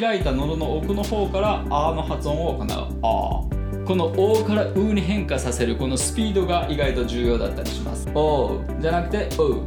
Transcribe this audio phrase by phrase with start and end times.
[0.00, 2.68] 開いた喉の奥の方からあの発音を行う。
[2.68, 8.08] あこの O から U に変化させるこのスピードが意外と重要だったりします。
[8.12, 9.62] O じゃなくて O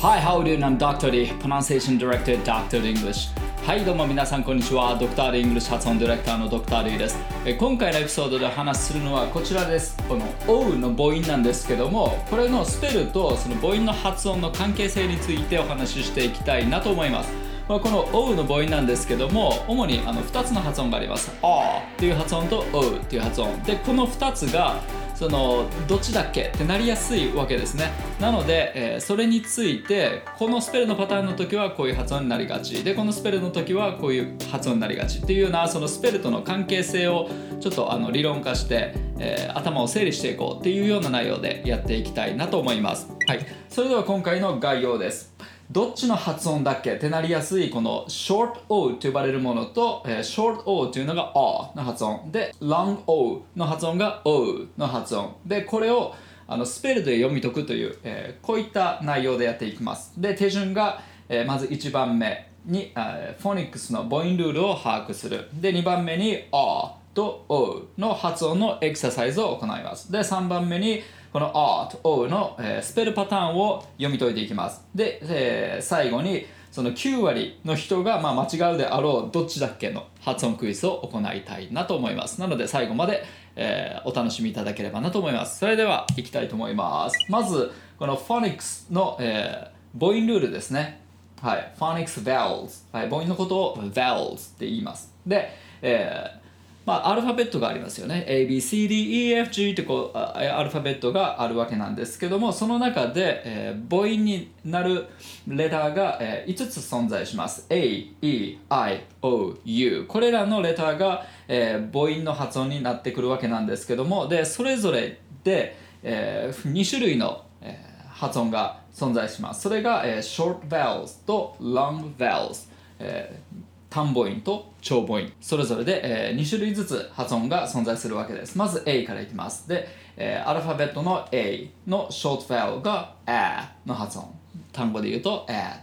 [0.00, 0.56] Hi, how are you?
[0.56, 0.60] Doing?
[0.60, 1.10] I'm Dr.
[1.10, 2.84] D, Pronunciation Director Dr.
[2.84, 3.30] English.
[3.66, 4.96] はいどうも皆さんこんにちは。
[4.96, 7.18] ドクター・イングリッシュ発音ディレクターのドクター・ D です。
[7.44, 9.96] え今回のエピソードでお話しするのはこちらです。
[10.08, 17.51] この O の母音なんですけどもこれのスペルとその母音の発音の関係性についてお話ししていきたいなと思います。
[17.72, 21.32] まあ、この O の母音なんですけども主にあの2つの発音があります。
[21.42, 23.62] A っていう発音と O っていう発音。
[23.62, 24.78] でこの2つが
[25.14, 27.90] そのどっちだっけってなりやすいわけですね。
[28.20, 32.84] なので、えー、それについてこのスペルのパターンの時はこういう発音になりがち。
[32.84, 43.08] でこのスペルの時はこういう発音になりがちっていうようなそのスペルとの関係性をちょっとあの理論化して、えー、頭を整理していこうっていうような内容でやっていきたいなと思います。
[43.26, 43.46] はい。
[43.70, 45.31] それでは今回の概要です
[45.72, 46.96] どっちの発音だっけ？
[46.96, 52.30] ってなりやすいこの short O と呼ばれるものと、えー、short O というのが O の発音。
[52.30, 55.34] で long O の発音が O の発音。
[55.46, 56.14] でこれを
[56.46, 60.12] あのスペルで読み解くという、えー、こういった内容でやっていきます。
[60.20, 65.48] で手順が、えー、まず1番目に、え、フォニックスの母音ルールを把握する。
[65.54, 70.12] で2番目に O と O の発音のエクササイズを行います。
[70.12, 71.00] で3番目に
[71.32, 71.46] この
[71.82, 74.84] R と O の、えー、スペルパターンを読み解いていきます。
[74.94, 82.38] で、えー、最後にその9割の人がまあ間違うであろうどっちだっけの発音クイズを行いたいなと思います。
[82.40, 83.24] なので最後まで、
[83.56, 85.58] えー、お楽しみいただければなと思います。
[85.58, 87.16] それではいきたいと思います。
[87.30, 91.00] まずこのフォニックスの、えー、母音ルールですね。
[91.40, 91.72] はい。
[91.76, 92.84] フォニックス vowels。
[92.92, 93.08] はい。
[93.08, 95.14] 母音のことを vowels って言います。
[95.26, 96.41] で、えー
[96.84, 98.24] まあ、アルファベットがありますよね。
[98.26, 105.06] A, B, C, D, E, F, G ってこうアルファベットがあるわけなんですけども、その中で、えー、母音になる
[105.46, 107.66] レターが、えー、5つ存在します。
[107.70, 110.06] A, E, I, O, U。
[110.08, 119.62] これらのレターが、えー、母音の発音になってくるわけなんですけども、で、それぞれで、えー、2種類の、えー、発音が存在します。
[119.62, 122.68] それが、えー、short vowels と long vowels。
[122.98, 129.86] えー単母音と長母音それぞれで、えー、2種類ずつ発音が存在するわけですまず A からいきますで、
[130.16, 134.34] えー、アルファベットの A のショートファウルが A の発音
[134.72, 135.74] 単語で言うと A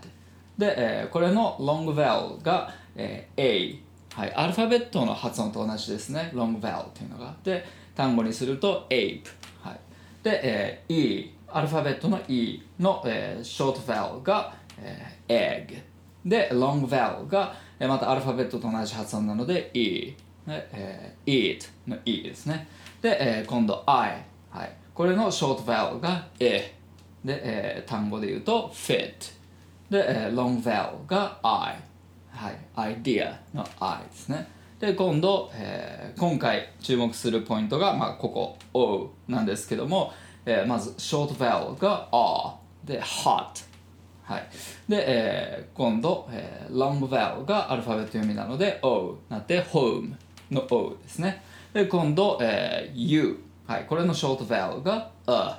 [0.58, 3.80] で、えー、これのロング vowel が、えー、A
[4.16, 6.32] はい、アルファベットの発音と同じですね。
[6.34, 7.34] ロング vowel というのが。
[7.44, 7.64] で、
[7.96, 9.22] 単語にすると ape。
[9.62, 9.80] はい、
[10.24, 15.82] で、えー、E、アルファベットの E の、えー、ショート vowel が、えー、egg。
[16.26, 20.14] で、ロング vowel が、えまたアルファベットと同じ発音なので E、
[20.48, 22.68] えー、eat の E ですね。
[23.02, 26.74] で、えー、今度 I、はい、これのショートバウルが E で、
[27.26, 29.14] えー、単語で言うと fit
[29.90, 31.76] で、えー、ロングバウルが I、
[32.32, 34.48] はい、idea の I ですね。
[34.80, 40.14] で今度、えー、今回注目するポイントが、まあ、ここ O なんですけども、
[40.46, 43.69] えー、まずショートバウルが R で hot
[44.30, 44.48] はい、
[44.88, 50.14] で、えー、今度、えー、ロングバウルがアルファベット読みなので O なって home
[50.52, 51.42] の O ですね。
[51.74, 55.58] で今度、えー、U、はい、これのショートバウルが A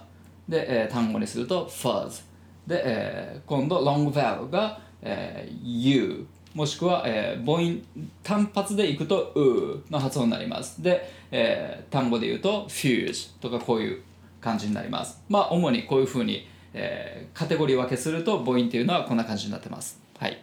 [0.48, 2.22] で、えー、単語にすると fuzz
[2.64, 7.82] で、えー、今度ロングバウルが、えー、U もしくは、えー、母音
[8.22, 10.80] 単発でいくと U の発音になります。
[10.80, 14.02] で、えー、単語で言うと fuse とかこういう
[14.40, 15.20] 感じになります。
[15.28, 20.00] まあ主にこういうふうにえー、カテゴリー分けすると母音っていうのはこんな感じになってます。
[20.18, 20.38] はい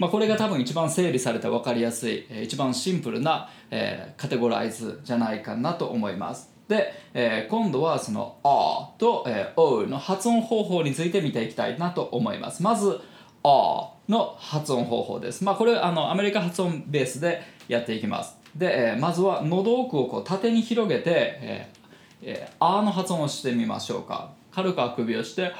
[0.00, 6.50] まあ、これが多分一番整理されて分かりやすい、えー、一番シンプルな、えー、カテゴライズじゃないかなと思います。
[6.68, 12.62] で、えー、今度はその「あ」と「えー、お」の発音方法について見ていきたいなと思います。
[12.62, 13.00] まず
[13.44, 15.44] 「あ」の発音方法です。
[15.44, 18.36] まあ、これあのアメリカ発音ベースでやっていきます。
[18.56, 21.76] で、えー、まずは喉奥をこう縦に広げて「えー
[22.22, 24.39] えー、あ」の発音をしてみましょうか。
[24.50, 25.52] 軽くあくびをして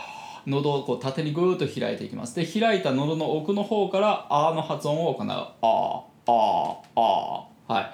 [0.47, 2.35] 喉をこう縦にぐーっと開いていきます。
[2.35, 7.91] で開いた喉の奥の方から「あ」の発音を行う「あ」「あ」「あ」はい。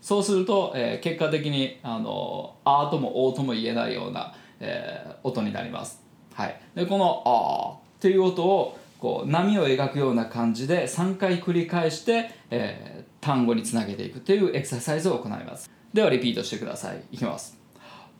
[0.00, 6.02] そうすると、えー、結果的にあの「あ」とも「お」とも言えないような、えー、音になります。
[6.34, 6.60] はい。
[6.74, 15.70] でこの「あ」っていう音をこう波を描くような感じで3回繰り返して、えー、単語につなげていくというエクササイズを行います。
[15.92, 17.02] ではリピートしてください。
[17.12, 17.63] いきます。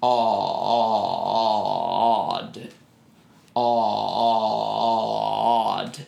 [0.05, 2.61] Odd
[3.55, 6.05] odd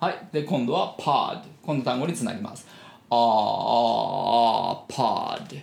[0.00, 2.66] はいで今度は pod この単語につなぎます
[3.10, 5.62] odd pod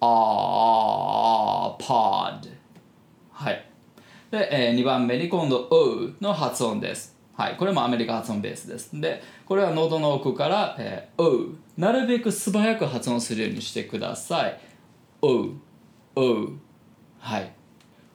[0.00, 2.50] odd pod
[3.32, 3.64] はい
[4.30, 14.60] で、えー、2番目に今度 O の発音ですはい、これもアメリカ発音ベースですでこれは喉の奥から、えー、おうなるべく素早く発音するようにしてください
[15.22, 15.54] おう
[16.14, 16.58] おう
[17.18, 17.52] はい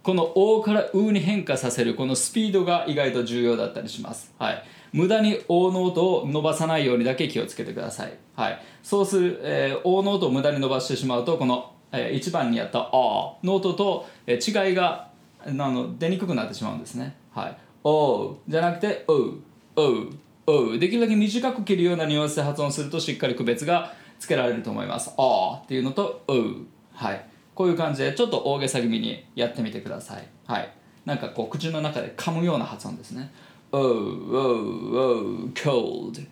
[0.08, 4.34] この「お」から「う」に変化させるこのスピードが意外と重要だったりします。
[4.40, 4.64] はい、
[4.94, 8.14] 無駄に「お」の音を伸ばさないようにだけ気をつけてください。
[8.34, 15.10] はい、そうする、えー、おの音を無駄に伸ばしてしまうとこの、えー、1番にやった「あ」の音と、えー、違いが
[15.46, 17.18] あの出にくくなってしまうんですね。
[17.34, 19.40] はい、おうじゃなくて「おう」
[19.76, 20.10] 「おう」
[20.48, 25.14] 「おう」できるだけ短く切るようなニュアンスで発音するとしっかり区別がつけられると思います。
[25.18, 26.66] あっていうのと「う」
[26.96, 27.37] はい。
[27.58, 30.28] こういう感じでちょっと大げさ気味にやってみてください。
[30.46, 30.72] はい。
[31.06, 33.32] なんかこう口の中で噛むような発音ですね。
[33.72, 36.28] Oh, oh, oh, cold.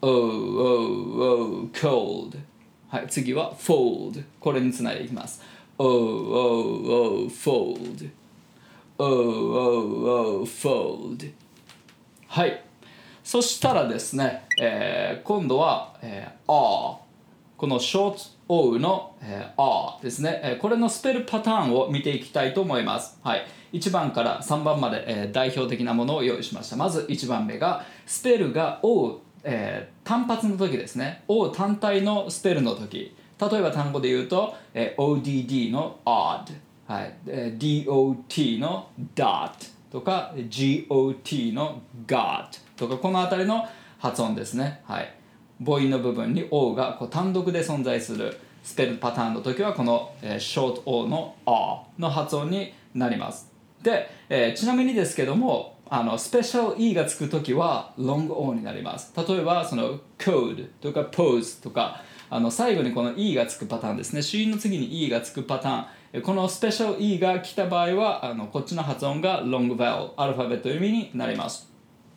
[0.00, 2.38] Oh, oh, oh, cold.
[2.86, 4.22] はい、次は fold。
[4.38, 5.42] これにつないでいきます。
[5.78, 8.08] Oh, oh, oh, fold.
[8.98, 11.32] Oh, oh, oh, fold.
[12.28, 12.62] はい。
[13.24, 17.00] そしたらですね、えー、今度は、えー、あ
[17.60, 18.14] この short
[18.48, 23.18] O の、えー、R ですね、えー、これのスペルパターンを見ていきたいと思います。
[23.22, 26.76] はい、1番から3番まで、えー、代表的なものを用意しました。
[26.76, 31.22] まず1番目がスペルが O、えー、単発の時ですね。
[31.28, 33.14] O 単体のスペルの時。
[33.38, 36.54] 例えば単語で言うと、えー、ODD の odd、
[36.88, 39.50] はいえー、DOT の dot
[39.92, 42.46] とか GOT の got
[42.78, 43.68] とかこの辺りの
[43.98, 44.80] 発音ですね。
[44.86, 45.19] はい
[45.64, 53.50] 母音の部分に O がこう単独で存在するスペルパターンの時はこの、えー、ショート O の R の発音になります。
[53.82, 59.12] で、えー、ちなみにですけどもあのスペシャル E がつく時はロング O になります。
[59.16, 64.22] 例えばその code とか pose とかあの最後にこの E がつくパターンですね。
[64.22, 66.22] 子音の次に E がつくパターン。
[66.22, 71.69] このスペシャル E が来た場合はあのこっちの発音がロング v o アルファベット読みになります。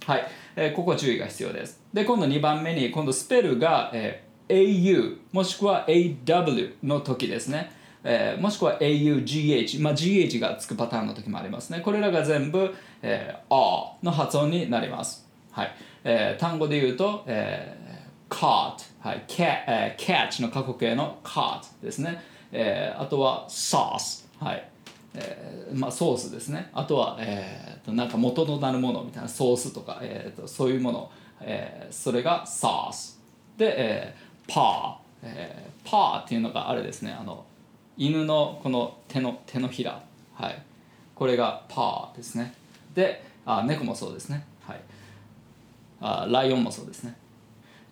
[0.05, 0.27] はい、
[0.57, 1.81] えー、ここ注意が必要です。
[1.93, 7.71] で、今度2番目に、今度スペルが、えー、au もしくは aw の時ですね。
[8.03, 11.79] えー、もしくは augh、まあ、gh がつくパターンの時もありますね。
[11.79, 15.25] これらが全部、えー、r の発音になります。
[15.51, 22.21] はいえー、単語で言うと、えー、caught、はい、cat, えー、catch の過去形の caught ですね。
[22.51, 24.72] えー、あとは sauce、はい
[25.73, 26.69] まあ、ソースですね。
[26.73, 31.11] あとは、えー、となんか元となるものみたいなソースとか、えー、とそういうもの、
[31.41, 33.19] えー、それがソース。
[33.57, 37.11] で、えー、パー、えー、パーっていうのがあれですね。
[37.11, 37.45] あの
[37.97, 40.01] 犬のこの手の手のひら、
[40.33, 40.61] はい、
[41.15, 42.53] これがパーですね。
[42.93, 44.81] であ猫もそうですね、はい、
[46.01, 47.15] あライオンもそうですね。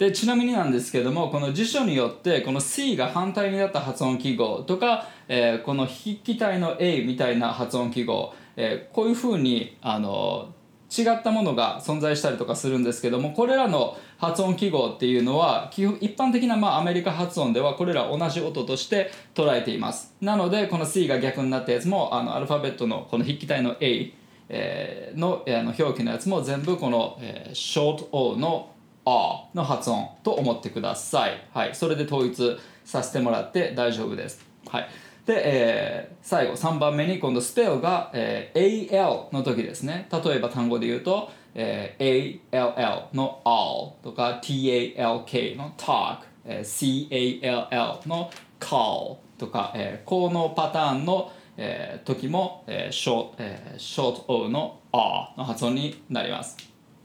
[0.01, 10.55] でちなみになんですけどもこの辞書によってこの C が反対になった発音記号とか、えー、この筆記体の A みたいな発音記号、えー、こういうふうにあの
[10.89, 20.15] 違ったものが存在したりとかするんですけどもこれらの発音記号っていうのは基本一般的なまあアメリカ発音ではこれら同じ音として捉えています。
[20.19, 24.13] なのでこの C が逆になったやつもあのアルファベットのこの筆記体の A
[24.53, 28.71] えー、のあの表記のやつも全部この、えー、ショート O の
[29.05, 31.47] R の発音と思ってください。
[31.53, 34.45] はい、それで統一させてもらって大丈夫です。
[34.67, 34.87] はい、
[35.25, 40.07] で、えー、最後3番目に今度スペルが、えー、AL の時ですね。
[40.11, 56.57] 例えば単語で言うと、えー、ALL の all とか TALK の talk、えー、CALL の call とか、えー、このパターンの、えー、時も、えー、ショ、えー、ショート O の R の発音になります。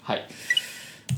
[0.02, 0.26] はい。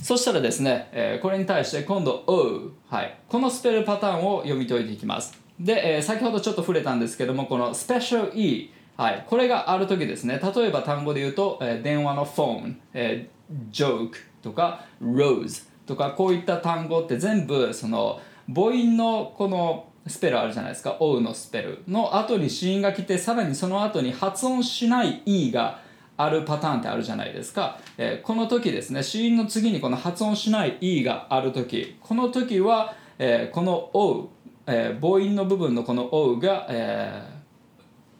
[0.03, 5.39] そしたらですね、えー、これに対して今度 O、はい、このスペルパターンを読み解いていきます。
[5.59, 25.81] で、えー、先ほどちょっと触れたんですけども、この Special E、はい、これがある時ですね、例えば単語で言うと、えー、電話のフォン、えー、joke とか rose とかこういった単語って全部その母音のこのスペルあるじゃないですか、O のスペルの後に子音が来て、さらにその後に発音しない E が
[26.19, 34.29] あるパターンってあるじゃないですか、えー、この時ですね子音の次にこの発音しない E がある時この時は、えー、この O、
[34.67, 37.23] えー、母音の部分のこの O が、え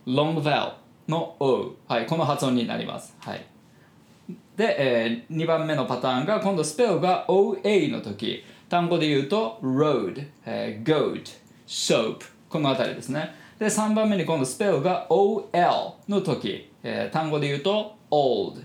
[0.07, 0.73] ー、long vowel
[1.09, 3.45] の O、はい、この発音になります、はい、
[4.57, 8.45] で、えー、2番目のパターンが今度スペルが OA の時。
[8.69, 11.25] 単語で言うと road、えー、goat
[11.67, 13.35] soap この辺りですね。
[13.59, 15.49] で3番目に今度スペルが OL
[16.09, 18.63] の時、えー、単語で言うと old,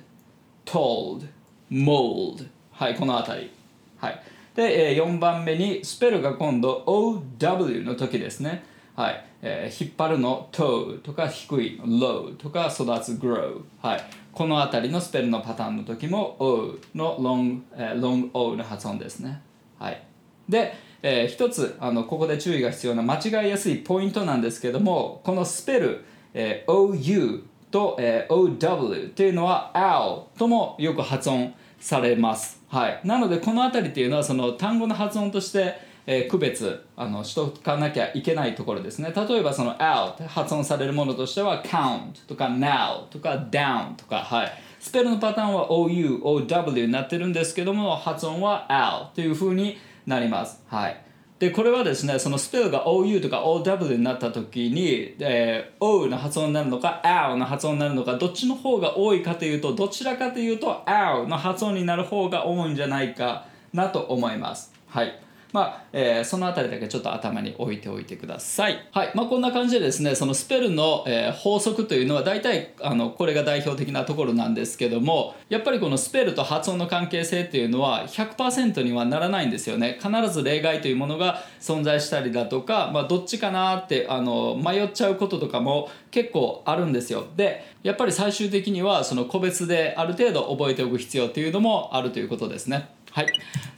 [0.65, 1.27] told,
[1.71, 3.51] mold はいこの辺り。
[3.97, 4.21] はい。
[4.55, 8.63] で、えー、4番目にスペルが今度 OW の時ですね。
[8.95, 9.25] はい。
[9.43, 19.41] えー引っ張るの toe とか低い low とか育つ grow、はい、この辺りのスペルのパターンの時も O の long,、えー、long O の発音ですね、
[19.77, 20.01] はい、
[20.47, 27.43] で、えー一つあのここで注意が必要な間違いやすいポイントなんですけどもこのスペル、えー OU
[27.73, 35.73] と、えー OW っていうのは OW ともよく発音されます、はい、なのでこの辺りっていうのはその単語の発音として、
[36.05, 39.11] えー区別あのしとかなきゃいけないところですね。
[39.15, 51.03] 例えばその OW って発音されるものとしては count とか now とか down とか、はい、スペルのパターンは OU、OW になってるんですけども発音は OW というふうになります、はい。
[51.43, 64.71] でこれはですねそのスペルが OU とか OW になった時に、えー、O の発音になるのか OW の発音になるのかどっちの方が多いかというとどちらかというと OW の発音になる方が多いんじゃないかなと思います。
[64.87, 65.22] はい。
[65.53, 68.89] まあえーそのあたりだけちょっと頭に置いておいてください。
[68.91, 92.89] はいまあ、こんな感じでですねそのスペルの、えー法則というのは大体あのこれが代表的なところなんですけどもやっぱりこのスペルと発音の関係性っていうのは100%にはならないんですよね必ず例外というものが存在したりだとか、まあ、どっちかなってあの迷っちゃうこととかも結構あるんですよでやっぱり最終的にはその個別である程度覚えておく必要というのもあるということですね。
[93.13, 93.27] はい、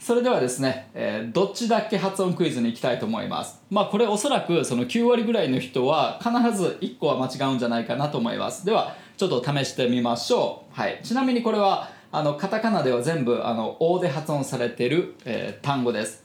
[0.00, 3.60] それではですね、えーどっちだけ発音クイズに行きたいと思います。
[3.68, 8.64] まあこれおそらくその9割ぐらいの人は必ず1個は間違うんじゃないかなと思います。
[8.64, 10.80] ではちょっと試してみましょう。
[10.80, 16.24] はい、ちなみにこれはあのカタカナでは全部あの O で発音されてる、えー単語です。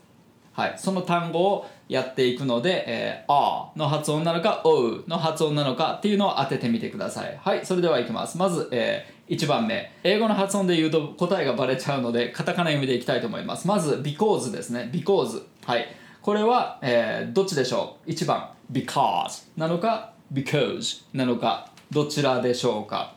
[0.53, 7.37] はい、その単語をやっていくので、えー、あの発音なのか、おうの発音なのかっていうのを当ててみてください。
[7.41, 8.37] はい、それではいきます。
[8.37, 9.93] まず、え1番目。
[10.03, 13.65] 英語の発音で言うと答えがバレちゃうので、カタカナ読みでいきたいと思います。
[13.65, 14.89] まず、because ですね。
[14.93, 15.43] because。
[15.65, 15.87] はい。
[16.21, 23.15] これは、えーどっちでしょう ?1 番、because なのか、because なのか、どちらでしょうか？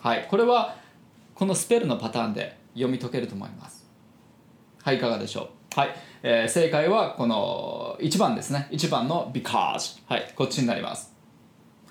[0.00, 0.26] はい。
[0.28, 0.74] これは、
[1.34, 3.86] このスペルのパターンで読み解けると思います。
[4.82, 5.78] はい、いかがでしょう？
[5.80, 5.90] はい、
[6.24, 8.68] えー正解はこの1番ですね。
[8.72, 10.00] 1番の because。
[10.08, 11.14] はい、こっちになります。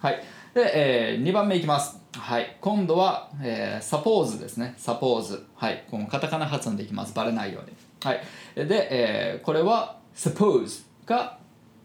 [0.02, 0.22] はい。
[0.56, 2.00] で、え2番目いきます。
[2.14, 2.56] はい。
[2.62, 4.74] 今度は、えー、suppose ですね。
[4.78, 5.44] suppose。
[5.54, 5.84] はい。
[5.92, 7.14] このカタカナ発音でいきます。
[7.14, 7.76] バレないように。
[8.02, 8.66] はい。
[8.66, 11.38] で、えーこれは suppose が、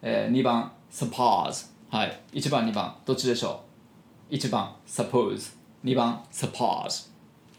[0.03, 1.69] え2番 suppose。
[1.91, 2.21] はい。
[2.33, 3.65] 1番、2番、どっちでしょ
[4.31, 5.57] う ?1 番 suppose。
[5.85, 7.11] 2番 suppose。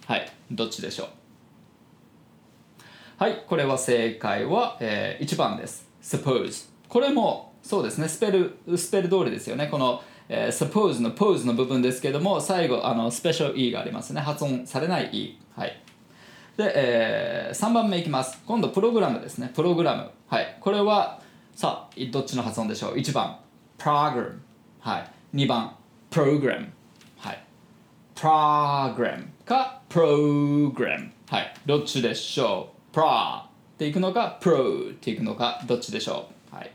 [0.06, 0.32] はい。
[0.50, 1.08] どっちでしょう？
[3.18, 5.90] はい、これは正解は、え1番です。
[6.02, 6.70] suppose。
[6.88, 9.68] これもそうですね、スペル、スペル通りですよね。
[9.68, 14.22] この、えー suppose の pose の部分ですけども、最後、あの、スペシャル E がありますね。
[14.22, 15.40] 発音されない E。
[15.56, 15.82] はい。
[16.58, 18.42] で、え3番目いきます。
[18.46, 19.52] 今度、プログラムですね。
[19.56, 20.10] プログラム。
[20.28, 20.58] はい。
[20.60, 21.20] これは、
[21.54, 23.38] さあ、どっちの発音でしょう ?1 番、
[23.78, 24.38] program。
[24.80, 25.12] はい。
[25.36, 25.76] 2番、
[26.10, 26.70] program。
[27.18, 27.44] はい。
[28.16, 33.46] program か program はいどっちでしょう？pro っ
[33.78, 36.56] ていくのか pro っていくのかどっちでしょう？
[36.56, 36.72] はい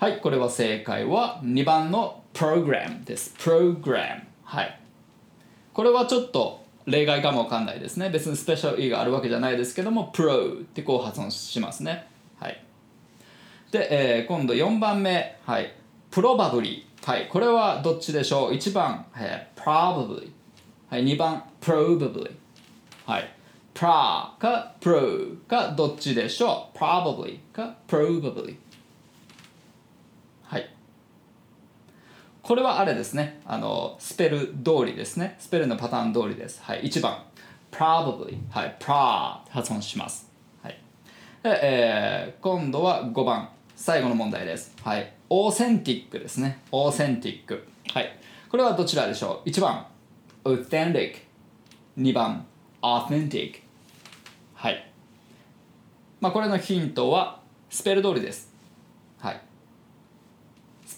[0.00, 3.34] はいこれは正解は2番の program です。
[3.36, 4.80] program はい。
[5.74, 8.08] これはちょっと例外かもわかんないですね。
[8.08, 12.06] 別にスペシャル E があるわけじゃないですけども pro ってこう発音しますね。
[12.38, 12.64] はい。
[13.72, 15.70] で、えー今度4番目、はい、
[16.10, 20.30] probably、はい、これはどっちでしょう ?1 番、えー probably、
[20.88, 22.30] はい、2番 probably、
[23.04, 23.30] はい、
[23.74, 28.56] pra か pro かどっちでしょう ?probably か probably、
[30.50, 30.68] はい。
[32.50, 36.60] これはあれですね、あのスペル通りですね、スペルのパターン通りです。
[36.64, 37.22] はい、1番。
[37.70, 40.28] probably、はい、pra 発音します。
[40.60, 40.76] はい。
[41.44, 43.50] で、えー今度は5番。
[43.76, 44.74] 最後の問題です。
[44.82, 45.12] はい。
[45.28, 46.60] オーセンティックですね。
[46.72, 48.18] オーセンティックはい。
[48.48, 49.86] これはどちらでしょう？1番。
[50.42, 51.18] authentic
[51.96, 52.44] 2番。
[52.82, 53.60] authentic
[54.54, 54.90] はい。
[56.20, 57.38] まあこれのヒントは
[57.68, 58.49] スペル通りです。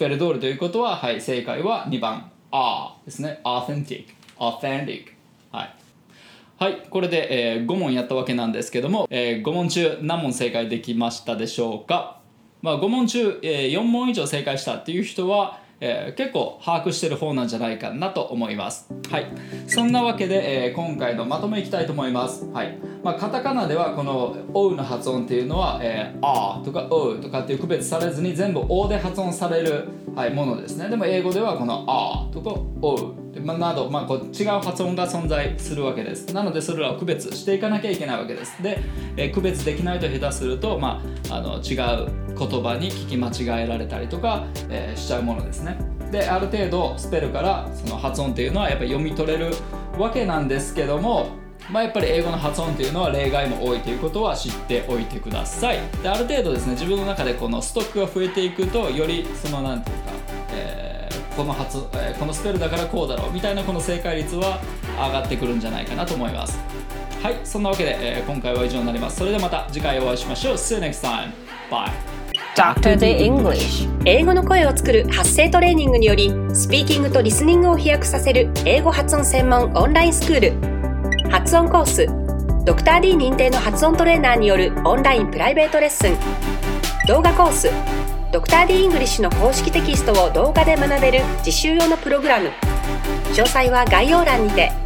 [0.03, 3.41] ペル通りということははい正解は2番 R ですね。
[3.45, 4.07] Authentic
[4.37, 5.05] authentic
[5.53, 5.75] はい。
[6.59, 12.21] はい、これで、え5問やったわけなんですけども、え5問中何問正解できましたでしょうか、
[12.63, 18.89] まあ、5問中、え4問以上正解したっていう人は、えー結構把握してる方なんじゃないかなと思います。
[19.09, 19.27] はい、
[19.69, 22.45] そんなわけで、えー今回のまとめいきたいと思います。
[22.47, 30.89] はい、まあ、カタカナではこの「おう」の発音っていうのは「えー、あ」とか「おう」とかっていう区別されずに全部「お」で発音される、はい、ものですね。
[30.89, 36.33] でも英語ではこの「あ」とか「おう」まあ、など、まあ、こう違う発音が存在するわけです。
[36.33, 38.63] なのでそれらを区別していかなきゃいけないわけです。
[38.63, 38.79] で、
[39.17, 45.79] えー、区別できないと下手すると、まあ、あの違う言葉に聞き間違えられたりとか、えー、しちゃうものですね。
[46.13, 49.51] である程度スペルからその発音っていうのはやっぱり読み取れる
[49.99, 55.79] わけなんですけどもまあ、やっぱり英語の発音っていうのは例外も多いということは知っておいてください。
[56.03, 60.13] である程度ですね自分の中でこのストックが増えていくとよりその何ていうか、
[60.53, 64.61] えー、この発、えー、このスペルだからこうだろうみたいなこの正解率は
[64.97, 66.59] 上がってくるんじゃないかなと思います。
[67.23, 69.19] はいそんなわけで、えー、今回は以上になります。
[69.19, 70.55] それではまた次回お会いしましょう。
[70.55, 71.31] See you next time.
[71.71, 71.91] Bye.
[72.57, 72.99] Dr.
[72.99, 73.89] The English.
[74.05, 80.72] 英語の声を作る発声トレーニングによりスピーキングとリスニングを飛躍させる英語発音専門オンラインスクール。
[81.53, 82.07] 発音コース。
[82.65, 86.17] ドクター d 認定の発音トレーナーによるオンラインプライベートレッスン。
[87.07, 87.69] 動画コース。
[88.33, 92.49] ドクター d イングリッシュの公式テキストを動画で学べる実習用のプログラム。
[93.35, 94.82] 詳細は概要欄にて。